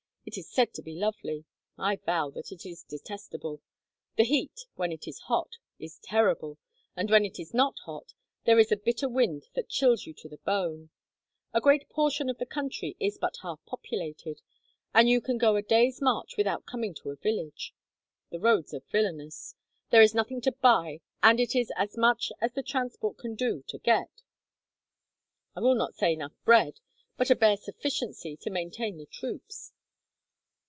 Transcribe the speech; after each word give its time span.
It 0.23 0.37
is 0.37 0.49
said 0.51 0.71
to 0.75 0.83
be 0.83 0.95
lovely. 0.99 1.45
I 1.79 1.95
vow 1.95 2.29
that 2.29 2.51
it 2.51 2.63
is 2.63 2.83
detestable. 2.83 3.59
The 4.17 4.23
heat, 4.23 4.65
when 4.75 4.91
it 4.91 5.07
is 5.07 5.17
hot, 5.21 5.57
is 5.79 5.97
terrible, 5.97 6.59
and 6.95 7.09
when 7.09 7.25
it 7.25 7.39
is 7.39 7.55
not 7.55 7.79
hot, 7.85 8.13
there 8.45 8.59
is 8.59 8.71
a 8.71 8.77
bitter 8.77 9.09
wind 9.09 9.47
that 9.55 9.67
chills 9.67 10.05
you 10.05 10.13
to 10.13 10.29
the 10.29 10.37
bone. 10.37 10.91
A 11.53 11.59
great 11.59 11.89
portion 11.89 12.29
of 12.29 12.37
the 12.37 12.45
country 12.45 12.95
is 12.99 13.17
but 13.17 13.39
half 13.41 13.59
populated, 13.65 14.41
and 14.93 15.09
you 15.09 15.21
can 15.21 15.39
go 15.39 15.55
a 15.55 15.61
day's 15.63 16.01
march 16.03 16.37
without 16.37 16.67
coming 16.67 16.93
to 16.93 17.09
a 17.09 17.15
village. 17.17 17.73
The 18.29 18.39
roads 18.39 18.75
are 18.75 18.83
villainous. 18.91 19.55
There 19.89 20.03
is 20.03 20.13
nothing 20.15 20.39
to 20.41 20.51
buy, 20.51 21.01
and 21.23 21.39
it 21.39 21.55
is 21.55 21.73
as 21.75 21.97
much 21.97 22.31
as 22.39 22.53
the 22.53 22.63
transport 22.63 23.17
can 23.17 23.33
do 23.33 23.63
to 23.67 23.79
get, 23.79 24.21
I 25.55 25.61
will 25.61 25.75
not 25.75 25.95
say 25.95 26.13
enough 26.13 26.35
bread, 26.45 26.75
but 27.17 27.31
a 27.31 27.35
bare 27.35 27.57
sufficiency 27.57 28.37
to 28.37 28.49
maintain 28.51 28.97
the 28.97 29.07
troops. 29.07 29.73